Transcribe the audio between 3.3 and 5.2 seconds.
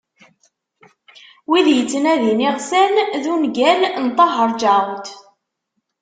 ungal n Ṭaher Ǧaɛut.